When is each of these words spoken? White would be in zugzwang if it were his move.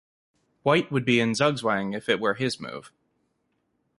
White 0.63 0.91
would 0.91 1.05
be 1.05 1.19
in 1.19 1.33
zugzwang 1.33 1.95
if 1.95 2.09
it 2.09 2.19
were 2.19 2.33
his 2.33 2.59
move. 2.59 2.91